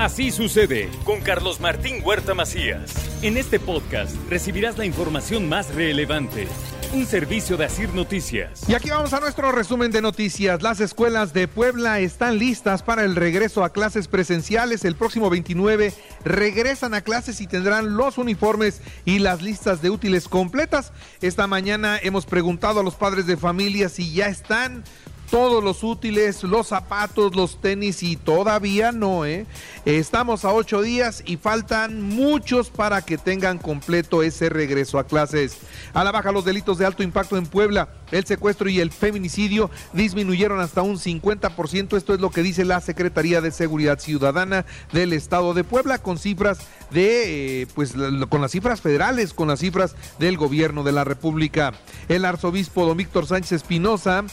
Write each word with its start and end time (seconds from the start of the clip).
Así 0.00 0.30
sucede 0.30 0.88
con 1.04 1.20
Carlos 1.20 1.60
Martín 1.60 1.96
Huerta 2.02 2.32
Macías. 2.32 2.90
En 3.20 3.36
este 3.36 3.60
podcast 3.60 4.16
recibirás 4.30 4.78
la 4.78 4.86
información 4.86 5.46
más 5.46 5.74
relevante. 5.74 6.48
Un 6.94 7.04
servicio 7.04 7.58
de 7.58 7.66
Asir 7.66 7.92
Noticias. 7.92 8.66
Y 8.66 8.72
aquí 8.72 8.88
vamos 8.88 9.12
a 9.12 9.20
nuestro 9.20 9.52
resumen 9.52 9.92
de 9.92 10.00
noticias. 10.00 10.62
Las 10.62 10.80
escuelas 10.80 11.34
de 11.34 11.48
Puebla 11.48 12.00
están 12.00 12.38
listas 12.38 12.82
para 12.82 13.04
el 13.04 13.14
regreso 13.14 13.62
a 13.62 13.74
clases 13.74 14.08
presenciales. 14.08 14.86
El 14.86 14.96
próximo 14.96 15.28
29 15.28 15.92
regresan 16.24 16.94
a 16.94 17.02
clases 17.02 17.42
y 17.42 17.46
tendrán 17.46 17.98
los 17.98 18.16
uniformes 18.16 18.80
y 19.04 19.18
las 19.18 19.42
listas 19.42 19.82
de 19.82 19.90
útiles 19.90 20.28
completas. 20.28 20.92
Esta 21.20 21.46
mañana 21.46 21.98
hemos 22.02 22.24
preguntado 22.24 22.80
a 22.80 22.82
los 22.82 22.94
padres 22.94 23.26
de 23.26 23.36
familia 23.36 23.90
si 23.90 24.14
ya 24.14 24.28
están 24.28 24.82
todos 25.30 25.62
los 25.62 25.84
útiles, 25.84 26.42
los 26.42 26.66
zapatos, 26.66 27.36
los 27.36 27.60
tenis 27.60 28.02
y 28.02 28.16
todavía 28.16 28.90
no, 28.90 29.24
¿eh? 29.24 29.46
Estamos 29.84 30.44
a 30.44 30.52
ocho 30.52 30.82
días 30.82 31.22
y 31.24 31.36
faltan 31.36 32.02
muchos 32.02 32.68
para 32.68 33.02
que 33.02 33.16
tengan 33.16 33.58
completo 33.58 34.22
ese 34.22 34.48
regreso 34.48 34.98
a 34.98 35.04
clases. 35.04 35.58
A 35.94 36.04
la 36.04 36.10
baja 36.10 36.32
los 36.32 36.44
delitos 36.44 36.78
de 36.78 36.86
alto 36.86 37.02
impacto 37.02 37.36
en 37.36 37.46
Puebla, 37.46 37.88
el 38.10 38.26
secuestro 38.26 38.68
y 38.68 38.80
el 38.80 38.90
feminicidio 38.90 39.70
disminuyeron 39.92 40.60
hasta 40.60 40.82
un 40.82 40.98
50%. 40.98 41.96
Esto 41.96 42.14
es 42.14 42.20
lo 42.20 42.30
que 42.30 42.42
dice 42.42 42.64
la 42.64 42.80
Secretaría 42.80 43.40
de 43.40 43.52
Seguridad 43.52 44.00
Ciudadana 44.00 44.66
del 44.92 45.12
Estado 45.12 45.54
de 45.54 45.64
Puebla 45.64 45.98
con 45.98 46.18
cifras 46.18 46.58
de, 46.90 47.62
eh, 47.62 47.66
pues 47.74 47.94
con 48.28 48.40
las 48.40 48.50
cifras 48.50 48.80
federales, 48.80 49.32
con 49.32 49.48
las 49.48 49.60
cifras 49.60 49.94
del 50.18 50.36
gobierno 50.36 50.82
de 50.82 50.92
la 50.92 51.04
República. 51.04 51.72
El 52.08 52.24
arzobispo 52.24 52.84
Don 52.84 52.96
Víctor 52.96 53.26
Sánchez 53.26 53.52
Espinosa 53.52 54.24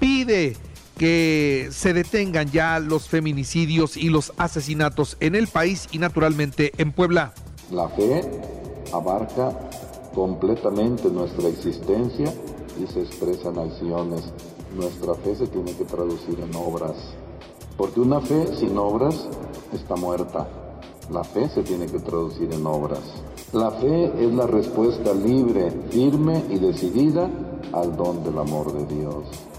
pide 0.00 0.56
que 0.98 1.68
se 1.70 1.92
detengan 1.92 2.50
ya 2.50 2.78
los 2.78 3.08
feminicidios 3.08 3.96
y 3.96 4.08
los 4.08 4.32
asesinatos 4.36 5.16
en 5.20 5.34
el 5.34 5.46
país 5.46 5.88
y 5.92 5.98
naturalmente 5.98 6.72
en 6.78 6.92
Puebla. 6.92 7.32
La 7.70 7.88
fe 7.90 8.22
abarca 8.92 9.56
completamente 10.14 11.08
nuestra 11.08 11.48
existencia 11.48 12.34
y 12.82 12.86
se 12.92 13.00
expresa 13.00 13.50
en 13.50 13.58
acciones. 13.58 14.24
Nuestra 14.76 15.14
fe 15.14 15.36
se 15.36 15.46
tiene 15.46 15.72
que 15.74 15.84
traducir 15.84 16.38
en 16.40 16.54
obras, 16.54 16.96
porque 17.76 18.00
una 18.00 18.20
fe 18.20 18.46
sin 18.58 18.76
obras 18.76 19.28
está 19.72 19.96
muerta. 19.96 20.48
La 21.10 21.24
fe 21.24 21.48
se 21.48 21.62
tiene 21.62 21.86
que 21.86 21.98
traducir 21.98 22.52
en 22.52 22.66
obras. 22.66 23.00
La 23.52 23.70
fe 23.70 24.12
es 24.18 24.32
la 24.32 24.46
respuesta 24.46 25.12
libre, 25.12 25.72
firme 25.90 26.44
y 26.50 26.58
decidida 26.58 27.28
al 27.72 27.96
don 27.96 28.22
del 28.22 28.38
amor 28.38 28.72
de 28.72 28.94
Dios. 28.94 29.49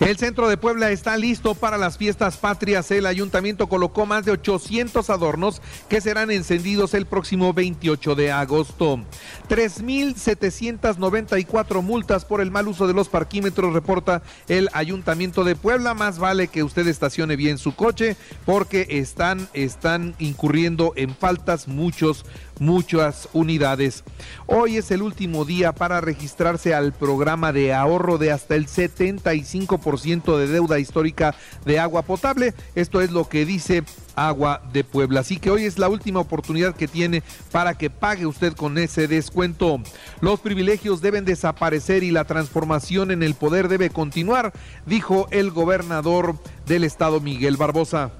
El 0.00 0.16
centro 0.16 0.48
de 0.48 0.56
Puebla 0.56 0.90
está 0.92 1.16
listo 1.16 1.56
para 1.56 1.76
las 1.76 1.98
fiestas 1.98 2.36
patrias. 2.36 2.88
El 2.92 3.04
ayuntamiento 3.04 3.68
colocó 3.68 4.06
más 4.06 4.24
de 4.24 4.30
800 4.30 5.10
adornos 5.10 5.60
que 5.88 6.00
serán 6.00 6.30
encendidos 6.30 6.94
el 6.94 7.04
próximo 7.04 7.52
28 7.52 8.14
de 8.14 8.30
agosto. 8.30 9.00
3.794 9.48 11.82
multas 11.82 12.24
por 12.24 12.40
el 12.40 12.52
mal 12.52 12.68
uso 12.68 12.86
de 12.86 12.94
los 12.94 13.08
parquímetros, 13.08 13.74
reporta 13.74 14.22
el 14.46 14.68
ayuntamiento 14.72 15.42
de 15.42 15.56
Puebla. 15.56 15.94
Más 15.94 16.20
vale 16.20 16.46
que 16.46 16.62
usted 16.62 16.86
estacione 16.86 17.34
bien 17.34 17.58
su 17.58 17.74
coche 17.74 18.16
porque 18.46 18.86
están, 18.90 19.48
están 19.52 20.14
incurriendo 20.20 20.92
en 20.94 21.12
faltas 21.12 21.66
muchos 21.66 22.24
muchas 22.60 23.28
unidades. 23.32 24.04
Hoy 24.46 24.76
es 24.76 24.90
el 24.90 25.02
último 25.02 25.44
día 25.44 25.72
para 25.72 26.00
registrarse 26.00 26.74
al 26.74 26.92
programa 26.92 27.52
de 27.52 27.74
ahorro 27.74 28.18
de 28.18 28.32
hasta 28.32 28.54
el 28.54 28.66
75% 28.66 29.78
de 29.96 30.46
deuda 30.46 30.78
histórica 30.78 31.34
de 31.64 31.78
agua 31.78 32.02
potable. 32.02 32.52
Esto 32.74 33.00
es 33.00 33.10
lo 33.10 33.28
que 33.28 33.46
dice 33.46 33.84
Agua 34.14 34.60
de 34.72 34.84
Puebla. 34.84 35.20
Así 35.20 35.38
que 35.38 35.50
hoy 35.50 35.64
es 35.64 35.78
la 35.78 35.88
última 35.88 36.20
oportunidad 36.20 36.74
que 36.74 36.88
tiene 36.88 37.22
para 37.50 37.74
que 37.74 37.88
pague 37.88 38.26
usted 38.26 38.52
con 38.52 38.76
ese 38.76 39.08
descuento. 39.08 39.80
Los 40.20 40.40
privilegios 40.40 41.00
deben 41.00 41.24
desaparecer 41.24 42.02
y 42.02 42.10
la 42.10 42.24
transformación 42.24 43.10
en 43.10 43.22
el 43.22 43.34
poder 43.34 43.68
debe 43.68 43.90
continuar, 43.90 44.52
dijo 44.84 45.26
el 45.30 45.50
gobernador 45.50 46.36
del 46.66 46.84
estado 46.84 47.20
Miguel 47.20 47.56
Barbosa. 47.56 48.10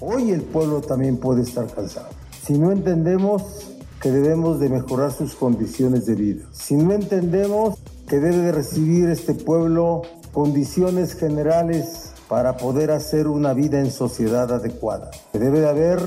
Hoy 0.00 0.30
el 0.30 0.42
pueblo 0.42 0.80
también 0.80 1.18
puede 1.18 1.42
estar 1.42 1.66
cansado. 1.74 2.08
Si 2.46 2.54
no 2.54 2.72
entendemos 2.72 3.74
que 4.00 4.10
debemos 4.10 4.60
de 4.60 4.68
mejorar 4.68 5.12
sus 5.12 5.34
condiciones 5.34 6.06
de 6.06 6.14
vida. 6.14 6.44
Si 6.52 6.74
no 6.74 6.92
entendemos 6.92 7.78
que 8.08 8.20
debe 8.20 8.38
de 8.38 8.52
recibir 8.52 9.08
este 9.08 9.34
pueblo 9.34 10.02
condiciones 10.38 11.16
generales 11.16 12.12
para 12.28 12.58
poder 12.58 12.92
hacer 12.92 13.26
una 13.26 13.54
vida 13.54 13.80
en 13.80 13.90
sociedad 13.90 14.52
adecuada, 14.52 15.10
debe 15.32 15.58
de 15.58 15.68
haber 15.68 15.98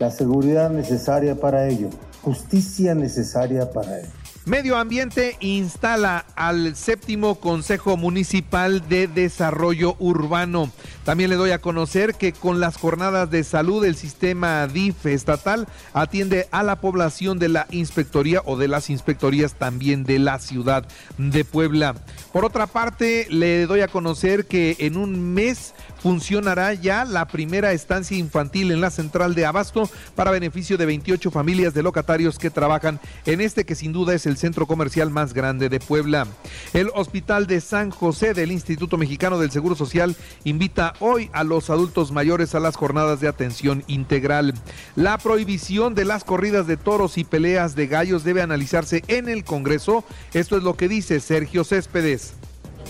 la 0.00 0.10
seguridad 0.10 0.70
necesaria 0.70 1.36
para 1.36 1.68
ello, 1.68 1.88
justicia 2.22 2.96
necesaria 2.96 3.70
para 3.70 4.00
ello. 4.00 4.08
Medio 4.44 4.76
Ambiente 4.76 5.36
instala 5.38 6.26
al 6.34 6.74
séptimo 6.74 7.36
Consejo 7.36 7.96
Municipal 7.96 8.88
de 8.88 9.06
Desarrollo 9.06 9.94
Urbano. 10.00 10.72
También 11.04 11.28
le 11.28 11.36
doy 11.36 11.50
a 11.50 11.60
conocer 11.60 12.14
que 12.14 12.32
con 12.32 12.60
las 12.60 12.76
jornadas 12.76 13.30
de 13.30 13.44
salud 13.44 13.84
el 13.84 13.94
sistema 13.94 14.66
DIF 14.66 15.04
estatal 15.04 15.68
atiende 15.92 16.48
a 16.50 16.62
la 16.62 16.80
población 16.80 17.38
de 17.38 17.50
la 17.50 17.66
inspectoría 17.70 18.40
o 18.46 18.56
de 18.56 18.68
las 18.68 18.88
inspectorías 18.88 19.54
también 19.54 20.04
de 20.04 20.18
la 20.18 20.38
ciudad 20.38 20.86
de 21.18 21.44
Puebla. 21.44 21.94
Por 22.32 22.46
otra 22.46 22.66
parte, 22.66 23.26
le 23.28 23.66
doy 23.66 23.82
a 23.82 23.88
conocer 23.88 24.46
que 24.46 24.76
en 24.78 24.96
un 24.96 25.34
mes 25.34 25.74
funcionará 26.04 26.74
ya 26.74 27.04
la 27.04 27.26
primera 27.26 27.72
estancia 27.72 28.16
infantil 28.16 28.70
en 28.72 28.80
la 28.80 28.90
central 28.90 29.34
de 29.34 29.46
Abasto 29.46 29.88
para 30.14 30.30
beneficio 30.30 30.76
de 30.76 30.86
28 30.86 31.30
familias 31.30 31.74
de 31.74 31.82
locatarios 31.82 32.38
que 32.38 32.50
trabajan 32.50 33.00
en 33.24 33.40
este 33.40 33.64
que 33.64 33.74
sin 33.74 33.92
duda 33.92 34.14
es 34.14 34.26
el 34.26 34.36
centro 34.36 34.66
comercial 34.66 35.10
más 35.10 35.32
grande 35.32 35.68
de 35.68 35.80
Puebla. 35.80 36.26
El 36.72 36.90
Hospital 36.94 37.46
de 37.46 37.60
San 37.60 37.90
José 37.90 38.34
del 38.34 38.52
Instituto 38.52 38.96
Mexicano 38.96 39.38
del 39.38 39.50
Seguro 39.50 39.74
Social 39.74 40.16
invita 40.44 40.94
hoy 41.00 41.30
a 41.32 41.44
los 41.44 41.70
adultos 41.70 42.12
mayores 42.12 42.54
a 42.54 42.60
las 42.60 42.76
jornadas 42.76 43.20
de 43.20 43.28
atención 43.28 43.84
integral. 43.86 44.54
La 44.96 45.18
prohibición 45.18 45.94
de 45.94 46.04
las 46.04 46.24
corridas 46.24 46.66
de 46.66 46.76
toros 46.76 47.18
y 47.18 47.24
peleas 47.24 47.74
de 47.74 47.86
gallos 47.86 48.24
debe 48.24 48.42
analizarse 48.42 49.02
en 49.08 49.28
el 49.28 49.44
Congreso. 49.44 50.04
Esto 50.32 50.56
es 50.56 50.62
lo 50.62 50.76
que 50.76 50.88
dice 50.88 51.20
Sergio 51.20 51.64
Céspedes 51.64 52.34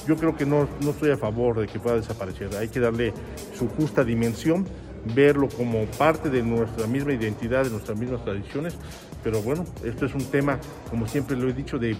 yo 0.06 0.16
creo 0.16 0.36
que 0.36 0.44
no, 0.44 0.68
no 0.80 0.90
estoy 0.90 1.10
a 1.10 1.16
favor 1.16 1.60
de 1.60 1.66
que 1.66 1.78
pueda 1.78 1.96
desaparecer. 1.96 2.54
Hay 2.56 2.68
que 2.68 2.80
darle 2.80 3.12
su 3.56 3.68
justa 3.68 4.04
dimensión, 4.04 4.66
verlo 5.14 5.48
como 5.48 5.84
parte 5.86 6.30
de 6.30 6.42
nuestra 6.42 6.86
misma 6.86 7.12
identidad, 7.12 7.64
de 7.64 7.70
nuestras 7.70 7.98
mismas 7.98 8.24
tradiciones. 8.24 8.74
Pero 9.22 9.42
bueno, 9.42 9.64
esto 9.84 10.06
es 10.06 10.14
un 10.14 10.24
tema, 10.24 10.58
como 10.90 11.08
siempre 11.08 11.36
lo 11.36 11.48
he 11.48 11.52
dicho, 11.52 11.78
de, 11.78 11.96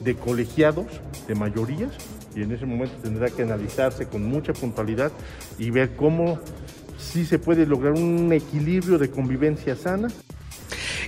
de 0.00 0.14
colegiados, 0.14 0.86
de 1.26 1.34
mayorías, 1.34 1.92
y 2.34 2.42
en 2.42 2.52
ese 2.52 2.66
momento 2.66 2.94
tendrá 3.02 3.30
que 3.30 3.42
analizarse 3.42 4.06
con 4.06 4.24
mucha 4.24 4.52
puntualidad 4.52 5.10
y 5.58 5.70
ver 5.70 5.96
cómo 5.96 6.38
sí 6.98 7.24
se 7.24 7.38
puede 7.38 7.66
lograr 7.66 7.92
un 7.92 8.30
equilibrio 8.32 8.98
de 8.98 9.10
convivencia 9.10 9.74
sana. 9.74 10.08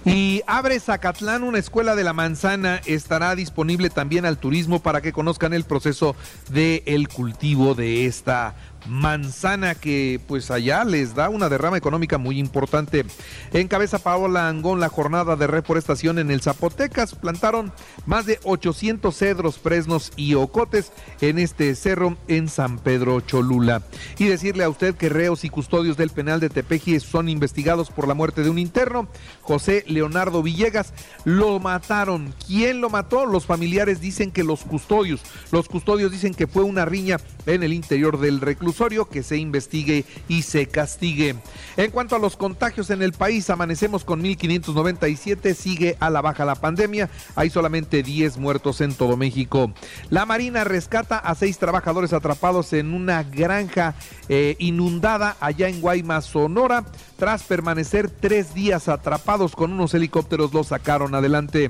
Y 0.05 0.43
abre 0.47 0.81
Zacatlán 0.81 1.43
una 1.43 1.59
escuela 1.59 1.95
de 1.95 2.05
la 2.05 2.13
manzana. 2.13 2.81
Estará 2.87 3.35
disponible 3.35 3.91
también 3.91 4.25
al 4.25 4.39
turismo 4.39 4.81
para 4.81 5.01
que 5.03 5.13
conozcan 5.13 5.53
el 5.53 5.65
proceso 5.65 6.17
del 6.51 6.83
el 6.87 7.09
cultivo 7.09 7.75
de 7.75 8.07
esta 8.07 8.55
manzana 8.87 9.75
que 9.75 10.21
pues 10.27 10.51
allá 10.51 10.85
les 10.85 11.15
da 11.15 11.29
una 11.29 11.49
derrama 11.49 11.77
económica 11.77 12.19
muy 12.19 12.39
importante. 12.39 13.05
Encabeza 13.53 13.99
Paola 13.99 14.49
Angón 14.49 14.81
la 14.81 14.89
jornada 14.89 15.37
de 15.37 15.47
reforestación 15.47 16.19
en 16.19 16.31
el 16.31 16.41
Zapotecas. 16.41 17.15
Plantaron 17.15 17.73
más 18.07 18.27
de 18.27 18.39
800 18.45 19.15
cedros, 19.17 19.59
fresnos 19.59 20.13
y 20.17 20.35
ocotes 20.35 20.93
en 21.21 21.39
este 21.39 21.75
cerro 21.75 22.17
en 22.29 22.49
San 22.49 22.79
Pedro 22.79 23.21
Cholula. 23.21 23.83
Y 24.19 24.27
decirle 24.27 24.65
a 24.65 24.69
usted 24.69 24.95
que 24.95 25.09
reos 25.09 25.45
y 25.45 25.51
custodios 25.51 25.97
del 25.97 26.11
penal 26.11 26.41
de 26.41 26.51
Tepeji 26.51 27.01
son 27.01 27.29
investigados 27.29 27.91
por 27.91 28.09
la 28.09 28.15
muerte 28.15 28.43
de 28.43 28.51
un 28.51 28.59
interno, 28.59 29.09
José 29.43 29.85
Leonardo 29.87 30.43
Villegas. 30.43 30.93
Lo 31.25 31.59
mataron. 31.59 32.35
¿Quién 32.47 32.81
lo 32.81 32.91
mató? 32.91 33.27
Los 33.27 33.47
familiares 33.47 34.01
dicen 34.01 34.31
que 34.31 34.45
los 34.45 34.65
custodios. 34.65 35.23
Los 35.51 35.69
custodios 35.69 36.13
dicen 36.13 36.35
que 36.35 36.47
fue 36.47 36.63
una 36.63 36.85
riña 36.85 37.19
en 37.47 37.63
el 37.63 37.73
interior 37.73 38.19
del 38.19 38.41
reclusorio, 38.69 39.09
que 39.09 39.23
se 39.23 39.39
investigue 39.39 40.05
y 40.29 40.43
se 40.43 40.67
castigue. 40.67 41.37
En 41.79 41.91
cuanto 41.91 42.17
a 42.17 42.19
los 42.19 42.37
contagios 42.37 42.91
en 42.91 43.01
el 43.03 43.13
país, 43.13 43.49
amanecemos 43.49 44.05
con 44.05 44.23
1.597, 44.23 45.55
sigue 45.55 45.97
a 46.01 46.11
la 46.11 46.21
baja 46.21 46.45
la 46.45 46.55
pandemia, 46.55 47.09
hay 47.35 47.49
solamente 47.49 48.03
10 48.03 48.37
muertos 48.37 48.83
en 48.83 48.95
todo 48.95 49.17
México. 49.17 49.73
La 50.11 50.27
Marina 50.27 50.65
rescata 50.65 51.19
a 51.19 51.35
seis 51.35 51.59
trabajadores 51.59 52.13
atrapados 52.13 52.75
en 52.75 52.93
una 52.93 53.23
granja 53.23 53.95
eh, 54.29 54.57
inundada 54.59 55.37
allá 55.41 55.69
en 55.69 55.81
Guaymas, 55.81 56.27
Sonora. 56.27 56.85
Tras 57.17 57.43
permanecer 57.43 58.11
tres 58.11 58.55
días 58.55 58.89
atrapados 58.89 59.57
con 59.57 59.73
unos 59.73 59.95
helicópteros, 59.95 60.53
los 60.53 60.69
sacaron 60.69 61.15
adelante. 61.15 61.69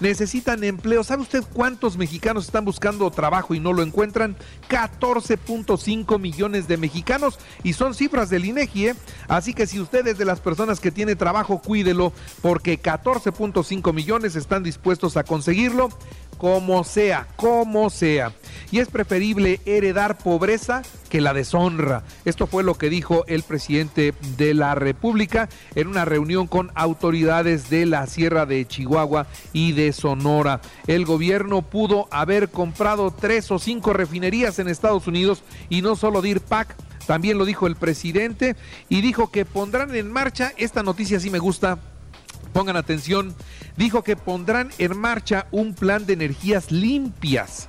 Necesitan 0.00 0.64
empleo. 0.64 1.04
¿Sabe 1.04 1.22
usted 1.22 1.44
cuántos 1.52 1.96
mexicanos 1.96 2.46
están 2.46 2.64
buscando 2.64 3.08
trabajo 3.10 3.54
y 3.54 3.60
no 3.60 3.72
lo 3.72 3.82
encuentran? 3.82 4.36
14.5 4.68 6.18
millones 6.18 6.37
de 6.38 6.76
mexicanos 6.76 7.38
y 7.64 7.72
son 7.72 7.94
cifras 7.94 8.30
del 8.30 8.44
INEGI. 8.44 8.88
¿eh? 8.88 8.94
Así 9.26 9.54
que 9.54 9.66
si 9.66 9.80
usted 9.80 10.06
es 10.06 10.18
de 10.18 10.24
las 10.24 10.38
personas 10.38 10.78
que 10.78 10.92
tiene 10.92 11.16
trabajo, 11.16 11.60
cuídelo 11.60 12.12
porque 12.42 12.80
14.5 12.80 13.92
millones 13.92 14.36
están 14.36 14.62
dispuestos 14.62 15.16
a 15.16 15.24
conseguirlo 15.24 15.88
como 16.38 16.84
sea, 16.84 17.26
como 17.36 17.90
sea. 17.90 18.32
Y 18.70 18.78
es 18.78 18.88
preferible 18.88 19.60
heredar 19.66 20.16
pobreza 20.16 20.82
que 21.10 21.20
la 21.20 21.34
deshonra. 21.34 22.04
Esto 22.24 22.46
fue 22.46 22.62
lo 22.62 22.74
que 22.74 22.90
dijo 22.90 23.24
el 23.26 23.42
presidente 23.42 24.14
de 24.36 24.54
la 24.54 24.74
República 24.74 25.48
en 25.74 25.88
una 25.88 26.04
reunión 26.04 26.46
con 26.46 26.70
autoridades 26.74 27.70
de 27.70 27.86
la 27.86 28.06
Sierra 28.06 28.46
de 28.46 28.66
Chihuahua 28.66 29.26
y 29.52 29.72
de 29.72 29.92
Sonora. 29.92 30.60
El 30.86 31.04
gobierno 31.04 31.62
pudo 31.62 32.08
haber 32.10 32.50
comprado 32.50 33.10
tres 33.10 33.50
o 33.50 33.58
cinco 33.58 33.92
refinerías 33.92 34.58
en 34.58 34.68
Estados 34.68 35.06
Unidos 35.06 35.42
y 35.68 35.82
no 35.82 35.96
solo 35.96 36.22
DIRPAC. 36.22 36.76
También 37.06 37.38
lo 37.38 37.46
dijo 37.46 37.66
el 37.66 37.74
presidente 37.74 38.54
y 38.90 39.00
dijo 39.00 39.30
que 39.30 39.46
pondrán 39.46 39.94
en 39.94 40.12
marcha, 40.12 40.52
esta 40.58 40.82
noticia 40.82 41.18
sí 41.18 41.30
me 41.30 41.38
gusta, 41.38 41.78
pongan 42.48 42.76
atención, 42.76 43.34
dijo 43.76 44.02
que 44.02 44.16
pondrán 44.16 44.70
en 44.78 44.98
marcha 44.98 45.46
un 45.50 45.74
plan 45.74 46.06
de 46.06 46.14
energías 46.14 46.70
limpias 46.70 47.68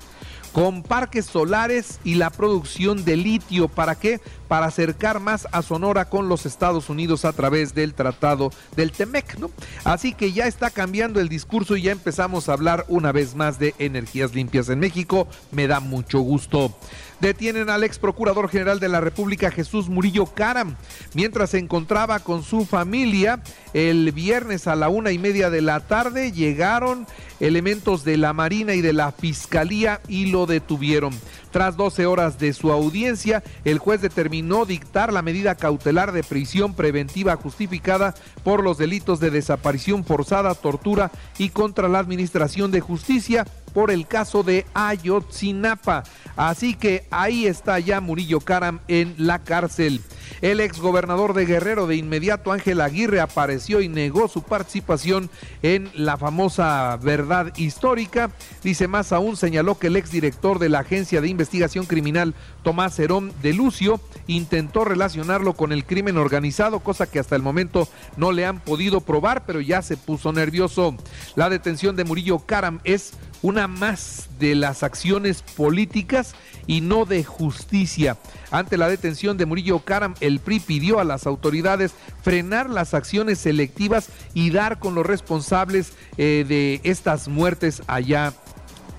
con 0.52 0.84
parques 0.84 1.26
solares 1.26 2.00
y 2.04 2.16
la 2.16 2.30
producción 2.30 3.06
de 3.06 3.16
litio. 3.16 3.68
¿Para 3.68 3.96
qué? 3.96 4.20
Para 4.50 4.66
acercar 4.66 5.22
más 5.22 5.48
a 5.54 5.62
Sonora 5.62 6.10
con 6.10 6.28
los 6.28 6.46
Estados 6.46 6.90
Unidos 6.90 7.24
a 7.24 7.32
través 7.32 7.74
del 7.74 7.94
tratado 7.94 8.52
del 8.76 8.92
TEMEC, 8.92 9.38
¿no? 9.38 9.50
Así 9.86 10.14
que 10.14 10.34
ya 10.34 10.48
está 10.48 10.72
cambiando 10.72 11.22
el 11.22 11.30
discurso 11.30 11.78
y 11.78 11.84
ya 11.84 11.94
empezamos 11.94 12.50
a 12.50 12.54
hablar 12.54 12.84
una 12.90 13.14
vez 13.14 13.36
más 13.36 13.60
de 13.60 13.76
energías 13.80 14.34
limpias 14.34 14.68
en 14.70 14.80
México. 14.80 15.28
Me 15.52 15.68
da 15.68 15.80
mucho 15.80 16.20
gusto. 16.20 16.76
Detienen 17.22 17.70
al 17.70 17.84
ex 17.84 18.00
procurador 18.00 18.50
general 18.50 18.80
de 18.80 18.88
la 18.88 19.02
República, 19.02 19.52
Jesús 19.52 19.90
Murillo 19.90 20.26
Caram, 20.26 20.78
mientras 21.14 21.50
se 21.50 21.60
encontraba 21.60 22.20
con 22.20 22.44
su 22.44 22.66
familia 22.66 23.42
el 23.74 24.12
viernes 24.14 24.68
a 24.68 24.76
la 24.76 24.88
una 24.88 25.12
y 25.12 25.20
media 25.20 25.50
de 25.50 25.62
la 25.62 25.82
tarde. 25.82 26.32
Llegaron 26.32 27.06
elementos 27.42 28.06
de 28.06 28.18
la 28.18 28.32
Marina 28.32 28.74
y 28.74 28.82
de 28.82 28.94
la 28.94 29.12
Fiscalía 29.12 30.00
y 30.08 30.28
lo 30.28 30.46
detuvieron. 30.46 31.14
Tras 31.52 31.76
12 31.76 32.06
horas 32.06 32.40
de 32.40 32.54
su 32.54 32.72
audiencia, 32.72 33.44
el 33.66 33.80
juez 33.80 34.02
determinó 34.02 34.39
dictar 34.66 35.12
la 35.14 35.22
medida 35.22 35.56
cautelar 35.56 36.12
de 36.12 36.24
prisión 36.24 36.74
preventiva 36.74 37.36
justificada 37.36 38.16
por 38.44 38.64
los 38.64 38.78
delitos 38.78 39.20
de 39.20 39.32
desaparición 39.32 40.04
forzada, 40.04 40.56
tortura 40.56 41.12
y 41.38 41.50
contra 41.50 41.88
la 41.88 42.00
Administración 42.00 42.72
de 42.72 42.80
Justicia 42.80 43.46
por 43.70 43.92
el 43.92 44.08
caso 44.08 44.44
de 44.44 44.66
Ayotzinapa. 44.74 46.04
Así 46.36 46.74
que 46.74 47.06
ahí 47.12 47.46
está 47.46 47.80
ya 47.80 48.02
Murillo 48.02 48.40
Karam 48.40 48.80
en 48.88 49.16
la 49.18 49.40
cárcel. 49.40 50.02
El 50.42 50.62
exgobernador 50.62 51.34
de 51.34 51.46
Guerrero 51.46 51.86
de 51.86 51.98
inmediato 51.98 52.52
Ángel 52.52 52.80
Aguirre 52.80 53.20
apareció 53.20 53.82
y 53.82 53.90
negó 53.90 54.28
su 54.28 54.42
participación 54.42 55.30
en 55.64 55.90
la 55.96 56.18
famosa 56.18 56.98
verdad 56.98 57.54
histórica. 57.58 58.32
Dice 58.64 58.88
más 58.88 59.12
aún, 59.12 59.36
señaló 59.36 59.78
que 59.78 59.88
el 59.88 59.98
exdirector 59.98 60.60
de 60.60 60.70
la 60.70 60.80
Agencia 60.80 61.20
de 61.20 61.28
Investigación 61.28 61.86
Criminal, 61.86 62.36
Tomás 62.64 62.98
Herón 63.00 63.34
de 63.42 63.54
Lucio, 63.54 64.00
intentó 64.28 64.86
relacionarlo 64.86 65.54
con 65.54 65.74
el 65.74 65.86
crimen 65.86 66.18
organizado, 66.18 66.80
cosa 66.80 67.10
que 67.10 67.20
hasta 67.20 67.36
el 67.36 67.42
momento 67.42 67.90
no 68.16 68.32
le 68.32 68.46
han 68.46 68.62
podido 68.62 69.02
probar, 69.02 69.46
pero 69.46 69.60
ya 69.60 69.82
se 69.82 69.98
puso 69.98 70.32
nervioso. 70.32 70.96
La 71.36 71.50
detención 71.50 71.96
de 71.96 72.06
Murillo 72.06 72.40
Karam 72.40 72.80
es 72.84 73.14
una 73.42 73.68
más 73.68 74.30
de 74.40 74.56
las 74.56 74.84
acciones 74.84 75.42
políticas 75.42 76.34
y 76.68 76.82
no 76.82 77.06
de 77.06 77.24
justicia. 77.24 78.18
Ante 78.52 78.78
la 78.78 78.90
detención 78.90 79.38
de 79.38 79.46
Murillo 79.46 79.80
Karam, 79.80 80.16
el 80.20 80.40
PRI 80.40 80.60
pidió 80.60 81.00
a 81.00 81.04
las 81.04 81.26
autoridades 81.26 81.94
frenar 82.22 82.70
las 82.70 82.94
acciones 82.94 83.40
selectivas 83.40 84.10
y 84.34 84.50
dar 84.50 84.80
con 84.80 84.96
los 84.96 85.06
responsables 85.06 85.94
eh, 86.18 86.46
de 86.48 86.82
estas 86.84 87.28
muertes 87.28 87.82
allá 87.88 88.34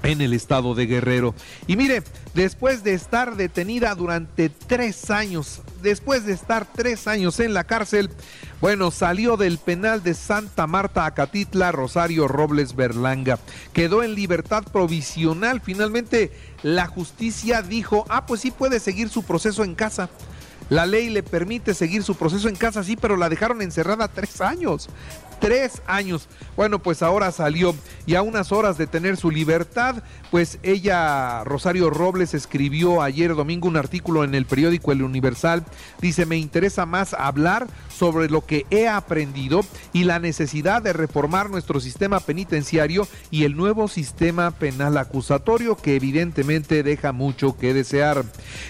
en 0.02 0.20
el 0.20 0.32
estado 0.32 0.74
de 0.74 0.86
Guerrero. 0.86 1.34
Y 1.66 1.76
mire, 1.76 2.02
después 2.34 2.82
de 2.82 2.94
estar 2.94 3.36
detenida 3.36 3.94
durante 3.94 4.48
tres 4.48 5.10
años, 5.10 5.62
después 5.82 6.24
de 6.24 6.32
estar 6.32 6.66
tres 6.72 7.06
años 7.06 7.40
en 7.40 7.54
la 7.54 7.64
cárcel, 7.64 8.10
bueno, 8.60 8.90
salió 8.90 9.36
del 9.36 9.58
penal 9.58 10.02
de 10.02 10.14
Santa 10.14 10.66
Marta, 10.66 11.06
Acatitla, 11.06 11.72
Rosario 11.72 12.28
Robles 12.28 12.76
Berlanga. 12.76 13.38
Quedó 13.72 14.02
en 14.02 14.14
libertad 14.14 14.64
provisional. 14.70 15.60
Finalmente, 15.60 16.32
la 16.62 16.86
justicia 16.86 17.62
dijo, 17.62 18.04
ah, 18.08 18.26
pues 18.26 18.42
sí 18.42 18.50
puede 18.50 18.80
seguir 18.80 19.08
su 19.08 19.22
proceso 19.22 19.64
en 19.64 19.74
casa. 19.74 20.10
La 20.68 20.86
ley 20.86 21.10
le 21.10 21.22
permite 21.22 21.74
seguir 21.74 22.04
su 22.04 22.14
proceso 22.14 22.48
en 22.48 22.54
casa, 22.54 22.84
sí, 22.84 22.96
pero 22.96 23.16
la 23.16 23.28
dejaron 23.28 23.60
encerrada 23.60 24.06
tres 24.06 24.40
años 24.40 24.88
tres 25.40 25.82
años. 25.86 26.28
Bueno, 26.56 26.78
pues 26.80 27.02
ahora 27.02 27.32
salió 27.32 27.74
y 28.06 28.14
a 28.14 28.22
unas 28.22 28.52
horas 28.52 28.78
de 28.78 28.86
tener 28.86 29.16
su 29.16 29.30
libertad, 29.30 30.02
pues 30.30 30.58
ella, 30.62 31.42
Rosario 31.44 31.90
Robles, 31.90 32.34
escribió 32.34 33.02
ayer 33.02 33.34
domingo 33.34 33.66
un 33.66 33.76
artículo 33.76 34.22
en 34.22 34.34
el 34.34 34.46
periódico 34.46 34.92
El 34.92 35.02
Universal. 35.02 35.64
Dice, 36.00 36.26
me 36.26 36.36
interesa 36.36 36.86
más 36.86 37.14
hablar 37.14 37.66
sobre 37.88 38.30
lo 38.30 38.46
que 38.46 38.66
he 38.70 38.88
aprendido 38.88 39.62
y 39.92 40.04
la 40.04 40.18
necesidad 40.18 40.82
de 40.82 40.92
reformar 40.92 41.50
nuestro 41.50 41.80
sistema 41.80 42.20
penitenciario 42.20 43.06
y 43.30 43.44
el 43.44 43.56
nuevo 43.56 43.88
sistema 43.88 44.50
penal 44.50 44.96
acusatorio 44.96 45.76
que 45.76 45.96
evidentemente 45.96 46.82
deja 46.82 47.12
mucho 47.12 47.56
que 47.56 47.74
desear. 47.74 48.24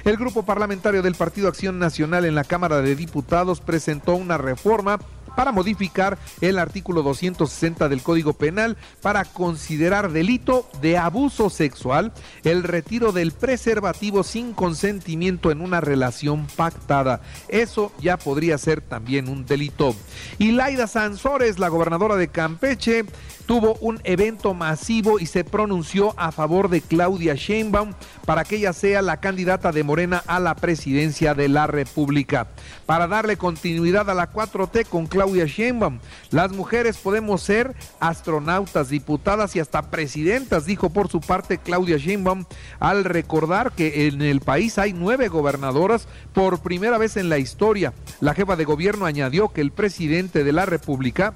El 0.04 0.16
grupo 0.16 0.44
parlamentario 0.44 1.02
del 1.02 1.14
Partido 1.14 1.48
Acción 1.48 1.78
Nacional 1.78 2.24
en 2.24 2.34
la 2.34 2.44
Cámara 2.44 2.82
de 2.82 2.96
Diputados 2.96 3.60
presentó 3.60 4.14
una 4.14 4.38
reforma 4.38 4.98
para 5.36 5.52
modificar 5.52 6.18
el 6.40 6.58
artículo 6.58 7.02
260 7.02 7.88
del 7.88 8.02
Código 8.02 8.32
Penal 8.32 8.76
para 9.02 9.24
considerar 9.24 10.12
delito 10.12 10.68
de 10.80 10.98
abuso 10.98 11.50
sexual 11.50 12.12
el 12.44 12.62
retiro 12.62 13.12
del 13.12 13.32
preservativo 13.32 14.22
sin 14.22 14.52
consentimiento 14.52 15.50
en 15.50 15.60
una 15.60 15.80
relación 15.80 16.46
pactada. 16.56 17.20
Eso 17.48 17.92
ya 18.00 18.16
podría 18.16 18.58
ser 18.58 18.80
también 18.80 19.28
un 19.28 19.46
delito. 19.46 19.94
Y 20.38 20.52
Laida 20.52 20.86
Sansores, 20.86 21.58
la 21.58 21.68
gobernadora 21.68 22.16
de 22.16 22.28
Campeche, 22.28 23.04
tuvo 23.46 23.76
un 23.80 24.00
evento 24.04 24.54
masivo 24.54 25.18
y 25.18 25.26
se 25.26 25.44
pronunció 25.44 26.14
a 26.16 26.32
favor 26.32 26.68
de 26.68 26.80
Claudia 26.80 27.34
Sheinbaum 27.34 27.92
para 28.24 28.44
que 28.44 28.56
ella 28.56 28.72
sea 28.72 29.02
la 29.02 29.18
candidata 29.18 29.72
de 29.72 29.82
Morena 29.82 30.22
a 30.26 30.38
la 30.40 30.54
presidencia 30.54 31.34
de 31.34 31.48
la 31.48 31.66
República. 31.66 32.46
Para 32.86 33.06
darle 33.06 33.36
continuidad 33.36 34.08
a 34.08 34.14
la 34.14 34.32
4T 34.32 34.86
con 34.86 35.06
Claudia 35.06 35.46
Sheinbaum, 35.46 35.98
las 36.30 36.52
mujeres 36.52 36.96
podemos 36.98 37.42
ser 37.42 37.74
astronautas, 37.98 38.88
diputadas 38.88 39.56
y 39.56 39.60
hasta 39.60 39.90
presidentas, 39.90 40.66
dijo 40.66 40.90
por 40.90 41.08
su 41.08 41.20
parte 41.20 41.58
Claudia 41.58 41.96
Sheinbaum 41.96 42.44
al 42.78 43.04
recordar 43.04 43.72
que 43.72 44.06
en 44.06 44.22
el 44.22 44.40
país 44.40 44.78
hay 44.78 44.92
nueve 44.92 45.28
gobernadoras 45.28 46.06
por 46.32 46.60
primera 46.60 46.98
vez 46.98 47.16
en 47.16 47.28
la 47.28 47.38
historia. 47.38 47.92
La 48.20 48.34
jefa 48.34 48.56
de 48.56 48.64
gobierno 48.64 49.06
añadió 49.06 49.48
que 49.48 49.60
el 49.60 49.72
presidente 49.72 50.44
de 50.44 50.52
la 50.52 50.66
República 50.66 51.34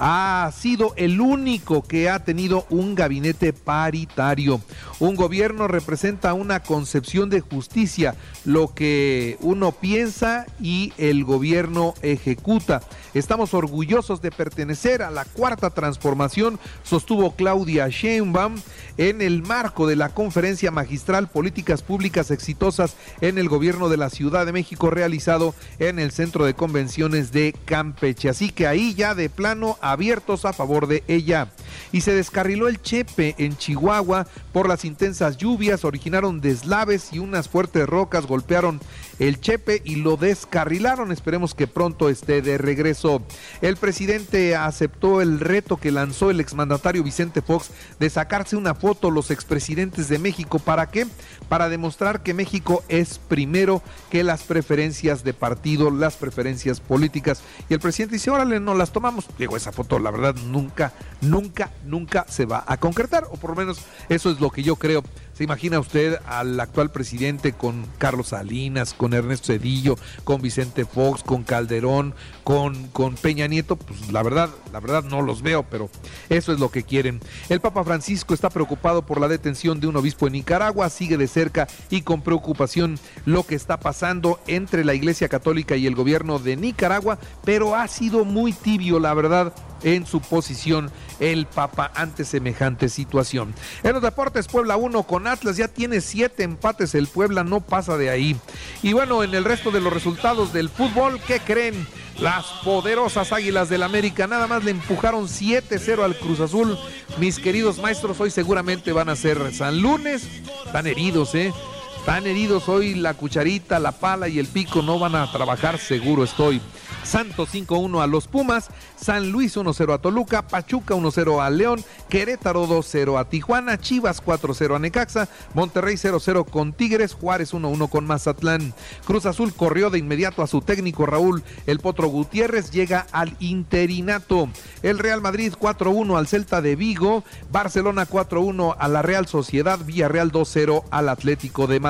ha 0.00 0.50
sido 0.56 0.94
el 0.96 1.20
único 1.20 1.82
que 1.82 2.08
ha 2.08 2.24
tenido 2.24 2.66
un 2.70 2.94
gabinete 2.94 3.52
paritario. 3.52 4.62
Un 4.98 5.14
gobierno 5.14 5.68
representa 5.68 6.32
una 6.32 6.60
concepción 6.60 7.28
de 7.28 7.40
justicia, 7.40 8.14
lo 8.46 8.74
que 8.74 9.36
uno 9.40 9.72
piensa 9.72 10.46
y 10.58 10.94
el 10.96 11.24
gobierno 11.24 11.94
ejecuta. 12.00 12.80
Estamos 13.12 13.52
orgullosos 13.52 14.22
de 14.22 14.30
pertenecer 14.30 15.02
a 15.02 15.10
la 15.10 15.26
cuarta 15.26 15.70
transformación, 15.70 16.58
sostuvo 16.82 17.34
Claudia 17.36 17.88
Sheinbaum 17.88 18.56
en 18.96 19.20
el 19.20 19.42
marco 19.42 19.86
de 19.86 19.96
la 19.96 20.08
conferencia 20.08 20.70
magistral 20.70 21.28
Políticas 21.28 21.82
Públicas 21.82 22.30
Exitosas 22.30 22.96
en 23.20 23.36
el 23.36 23.48
gobierno 23.48 23.90
de 23.90 23.98
la 23.98 24.08
Ciudad 24.08 24.46
de 24.46 24.52
México 24.52 24.90
realizado 24.90 25.54
en 25.78 25.98
el 25.98 26.10
Centro 26.10 26.46
de 26.46 26.54
Convenciones 26.54 27.32
de 27.32 27.54
Campeche. 27.66 28.30
Así 28.30 28.50
que 28.50 28.66
ahí 28.66 28.94
ya 28.94 29.14
de 29.14 29.28
plano 29.28 29.76
abiertos 29.92 30.44
a 30.44 30.52
favor 30.52 30.86
de 30.86 31.02
ella. 31.08 31.48
Y 31.92 32.02
se 32.02 32.14
descarriló 32.14 32.68
el 32.68 32.80
Chepe 32.80 33.34
en 33.38 33.56
Chihuahua 33.56 34.26
por 34.52 34.68
las 34.68 34.84
intensas 34.84 35.36
lluvias, 35.36 35.84
originaron 35.84 36.40
deslaves 36.40 37.12
y 37.12 37.18
unas 37.18 37.48
fuertes 37.48 37.88
rocas 37.88 38.26
golpearon 38.26 38.80
el 39.18 39.40
Chepe 39.40 39.82
y 39.84 39.96
lo 39.96 40.16
descarrilaron. 40.16 41.12
Esperemos 41.12 41.54
que 41.54 41.66
pronto 41.66 42.08
esté 42.08 42.42
de 42.42 42.58
regreso. 42.58 43.22
El 43.60 43.76
presidente 43.76 44.56
aceptó 44.56 45.20
el 45.20 45.40
reto 45.40 45.76
que 45.76 45.92
lanzó 45.92 46.30
el 46.30 46.40
exmandatario 46.40 47.02
Vicente 47.02 47.42
Fox 47.42 47.70
de 47.98 48.10
sacarse 48.10 48.56
una 48.56 48.74
foto 48.74 49.10
los 49.10 49.30
expresidentes 49.30 50.08
de 50.08 50.18
México. 50.18 50.58
¿Para 50.58 50.90
qué? 50.90 51.06
Para 51.48 51.68
demostrar 51.68 52.22
que 52.22 52.34
México 52.34 52.82
es 52.88 53.18
primero 53.18 53.82
que 54.10 54.24
las 54.24 54.42
preferencias 54.42 55.24
de 55.24 55.34
partido, 55.34 55.90
las 55.90 56.16
preferencias 56.16 56.80
políticas. 56.80 57.42
Y 57.68 57.74
el 57.74 57.80
presidente 57.80 58.14
dice, 58.14 58.30
órale, 58.30 58.60
no 58.60 58.74
las 58.74 58.92
tomamos. 58.92 59.26
Digo, 59.38 59.56
esa 59.56 59.72
foto, 59.72 59.79
la 59.88 60.10
verdad, 60.10 60.34
nunca, 60.46 60.92
nunca, 61.20 61.70
nunca 61.84 62.26
se 62.28 62.46
va 62.46 62.64
a 62.66 62.76
concretar. 62.76 63.24
O 63.30 63.36
por 63.36 63.50
lo 63.50 63.56
menos 63.56 63.80
eso 64.08 64.30
es 64.30 64.40
lo 64.40 64.50
que 64.50 64.62
yo 64.62 64.76
creo. 64.76 65.02
¿Se 65.34 65.44
imagina 65.44 65.80
usted 65.80 66.18
al 66.26 66.60
actual 66.60 66.90
presidente 66.90 67.52
con 67.52 67.86
Carlos 67.98 68.28
Salinas, 68.28 68.92
con 68.92 69.14
Ernesto 69.14 69.46
Cedillo, 69.46 69.96
con 70.24 70.42
Vicente 70.42 70.84
Fox, 70.84 71.22
con 71.22 71.44
Calderón, 71.44 72.14
con, 72.44 72.88
con 72.88 73.14
Peña 73.14 73.46
Nieto? 73.46 73.76
Pues 73.76 74.12
la 74.12 74.22
verdad, 74.22 74.50
la 74.72 74.80
verdad 74.80 75.04
no 75.04 75.22
los 75.22 75.42
veo, 75.42 75.62
pero 75.62 75.90
eso 76.28 76.52
es 76.52 76.60
lo 76.60 76.70
que 76.70 76.82
quieren. 76.82 77.20
El 77.48 77.60
Papa 77.60 77.84
Francisco 77.84 78.34
está 78.34 78.50
preocupado 78.50 79.02
por 79.02 79.20
la 79.20 79.28
detención 79.28 79.80
de 79.80 79.86
un 79.86 79.96
obispo 79.96 80.26
en 80.26 80.34
Nicaragua, 80.34 80.90
sigue 80.90 81.16
de 81.16 81.28
cerca 81.28 81.68
y 81.90 82.02
con 82.02 82.22
preocupación 82.22 82.98
lo 83.24 83.44
que 83.44 83.54
está 83.54 83.80
pasando 83.80 84.40
entre 84.46 84.84
la 84.84 84.94
Iglesia 84.94 85.28
Católica 85.28 85.76
y 85.76 85.86
el 85.86 85.94
gobierno 85.94 86.38
de 86.38 86.56
Nicaragua, 86.56 87.18
pero 87.44 87.74
ha 87.74 87.88
sido 87.88 88.24
muy 88.24 88.52
tibio, 88.52 89.00
la 89.00 89.14
verdad, 89.14 89.52
en 89.82 90.06
su 90.06 90.20
posición 90.20 90.90
el 91.20 91.46
Papa 91.46 91.90
ante 91.94 92.24
semejante 92.24 92.88
situación. 92.88 93.54
En 93.82 93.92
los 93.92 94.02
deportes, 94.02 94.48
Puebla 94.48 94.76
1 94.76 95.02
con 95.04 95.26
Atlas 95.26 95.56
ya 95.56 95.68
tiene 95.68 96.00
siete 96.00 96.42
empates, 96.42 96.94
el 96.94 97.06
Puebla 97.06 97.44
no 97.44 97.60
pasa 97.60 97.96
de 97.96 98.10
ahí. 98.10 98.36
Y 98.82 98.92
bueno, 98.92 99.22
en 99.22 99.34
el 99.34 99.44
resto 99.44 99.70
de 99.70 99.80
los 99.80 99.92
resultados 99.92 100.52
del 100.52 100.68
fútbol, 100.68 101.20
¿qué 101.26 101.40
creen? 101.40 101.86
Las 102.18 102.44
poderosas 102.64 103.32
Águilas 103.32 103.68
del 103.68 103.82
América 103.82 104.26
nada 104.26 104.46
más 104.46 104.64
le 104.64 104.72
empujaron 104.72 105.26
7-0 105.26 106.02
al 106.02 106.16
Cruz 106.16 106.40
Azul. 106.40 106.78
Mis 107.18 107.38
queridos 107.38 107.78
maestros, 107.78 108.20
hoy 108.20 108.30
seguramente 108.30 108.92
van 108.92 109.08
a 109.08 109.16
ser 109.16 109.54
San 109.54 109.80
Lunes. 109.80 110.26
Están 110.66 110.86
heridos, 110.86 111.34
¿eh? 111.34 111.52
Están 112.00 112.26
heridos 112.26 112.66
hoy 112.70 112.94
la 112.94 113.12
cucharita, 113.12 113.78
la 113.78 113.92
pala 113.92 114.26
y 114.26 114.38
el 114.38 114.46
pico 114.46 114.80
no 114.80 114.98
van 114.98 115.14
a 115.14 115.30
trabajar, 115.30 115.78
seguro 115.78 116.24
estoy. 116.24 116.62
Santos 117.04 117.54
5-1 117.54 118.02
a 118.02 118.06
los 118.06 118.26
Pumas, 118.26 118.68
San 118.96 119.30
Luis 119.30 119.56
1-0 119.56 119.94
a 119.94 119.98
Toluca, 119.98 120.46
Pachuca 120.46 120.94
1-0 120.94 121.42
a 121.42 121.50
León, 121.50 121.82
Querétaro 122.08 122.66
2-0 122.66 123.18
a 123.18 123.28
Tijuana, 123.28 123.78
Chivas 123.78 124.22
4-0 124.22 124.76
a 124.76 124.78
Necaxa, 124.78 125.28
Monterrey 125.54 125.96
0-0 125.96 126.44
con 126.46 126.72
Tigres, 126.72 127.14
Juárez 127.14 127.52
1-1 127.52 127.88
con 127.88 128.06
Mazatlán. 128.06 128.74
Cruz 129.06 129.26
Azul 129.26 129.52
corrió 129.54 129.90
de 129.90 129.98
inmediato 129.98 130.42
a 130.42 130.46
su 130.46 130.60
técnico 130.60 131.06
Raúl 131.06 131.42
El 131.66 131.80
Potro 131.80 132.08
Gutiérrez, 132.08 132.70
llega 132.70 133.06
al 133.12 133.34
interinato. 133.40 134.48
El 134.82 134.98
Real 134.98 135.20
Madrid 135.20 135.52
4-1 135.58 136.16
al 136.16 136.26
Celta 136.26 136.60
de 136.60 136.76
Vigo, 136.76 137.24
Barcelona 137.50 138.06
4-1 138.06 138.76
a 138.78 138.88
la 138.88 139.02
Real 139.02 139.26
Sociedad, 139.26 139.78
Villarreal 139.84 140.32
2-0 140.32 140.84
al 140.90 141.08
Atlético 141.08 141.66
de 141.66 141.80
Madrid. 141.80 141.89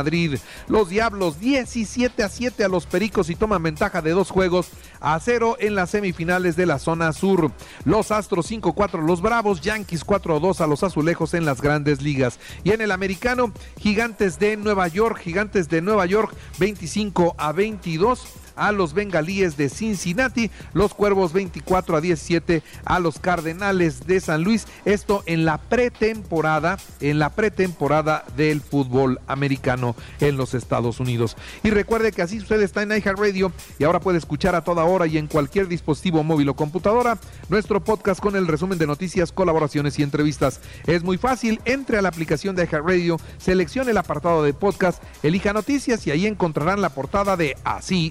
Los 0.69 0.88
Diablos 0.88 1.40
17 1.40 2.23
a 2.23 2.28
7 2.28 2.64
a 2.64 2.69
los 2.69 2.87
Pericos 2.87 3.30
y 3.30 3.35
toman 3.35 3.62
ventaja 3.62 4.02
de 4.02 4.11
dos 4.12 4.30
juegos 4.30 4.71
a 5.00 5.19
cero 5.21 5.57
en 5.61 5.75
las 5.75 5.90
semifinales 5.90 6.57
de 6.57 6.66
la 6.66 6.78
zona 6.78 7.12
sur. 7.12 7.50
Los 7.85 8.11
Astros 8.11 8.50
5-4 8.50 9.04
los 9.07 9.21
Bravos, 9.21 9.61
Yankees 9.61 10.07
4-2 10.07 10.61
a 10.61 10.66
los 10.66 10.83
Azulejos 10.83 11.35
en 11.35 11.45
las 11.45 11.61
grandes 11.61 12.02
ligas. 12.02 12.38
Y 12.64 12.73
en 12.73 12.80
el 12.80 12.92
americano, 12.92 13.52
Gigantes 13.78 14.38
de 14.38 14.57
Nueva 14.57 14.88
York, 14.88 15.19
Gigantes 15.19 15.69
de 15.69 15.83
Nueva 15.83 16.07
York 16.07 16.35
25 16.59 17.35
a 17.38 17.52
22 17.52 18.25
a 18.57 18.73
los 18.73 18.95
bengalíes 18.95 19.57
de 19.57 19.69
Cincinnati, 19.69 20.50
los 20.73 20.95
cuervos 20.95 21.33
24 21.33 21.97
a 21.97 22.00
17 22.00 22.62
a 22.85 22.99
los 22.99 23.19
cardenales 23.19 24.07
de 24.07 24.21
San 24.21 24.42
Luis. 24.42 24.66
Esto 24.85 25.23
en 25.26 25.45
la 25.45 25.59
pretemporada, 25.59 26.78
en 27.00 27.19
la 27.19 27.30
pretemporada 27.30 28.25
del 28.37 28.61
fútbol 28.61 29.21
americano 29.26 29.97
en 30.21 30.37
los 30.37 30.54
Estados 30.54 31.00
Unidos. 31.00 31.37
Y 31.62 31.71
recuerde 31.71 32.12
que 32.12 32.23
así 32.23 32.38
usted 32.38 32.61
está 32.62 32.83
en 32.83 32.90
iHeartRadio 32.90 33.52
y 33.78 33.85
ahora 33.85 34.00
puede 34.00 34.19
escuchar 34.19 34.54
a 34.54 34.64
toda 34.64 34.85
hora 34.85 35.07
y 35.07 35.19
en 35.19 35.26
cualquier 35.26 35.69
dispositivo 35.69 36.23
móvil 36.23 36.49
o 36.49 36.54
computadora 36.54 37.19
nuestro 37.49 37.83
podcast 37.83 38.21
con 38.21 38.37
el 38.37 38.47
resumen 38.47 38.78
de 38.78 38.87
noticias, 38.87 39.33
colaboraciones 39.33 39.99
y 39.99 40.02
entrevistas. 40.02 40.61
Es 40.87 41.02
muy 41.02 41.19
fácil, 41.19 41.61
entre 41.64 41.99
a 41.99 42.02
la 42.02 42.09
aplicación 42.09 42.57
de 42.57 42.64
iHeartRadio, 42.64 43.19
seleccione 43.38 43.90
el 43.90 43.99
apartado 43.99 44.42
de 44.42 44.54
podcast, 44.54 45.02
elija 45.23 45.52
noticias 45.52 46.07
y 46.07 46.11
ahí 46.11 46.26
encontrarán 46.26 46.80
la 46.80 46.90
portada 46.90 47.37
de 47.37 47.57
Así 47.64 48.11